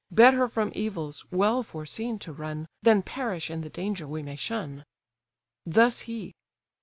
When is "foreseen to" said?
1.61-2.33